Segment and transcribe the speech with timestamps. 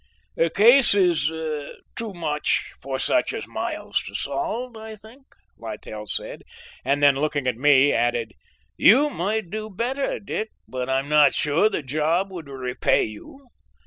[0.35, 1.27] "The case is
[1.95, 5.27] too much for such as Miles to solve, I think,"
[5.59, 6.41] Littell said,
[6.83, 8.33] and then looking at me added,
[8.77, 13.49] "You might do better, Dick, but I am not sure the job would repay you."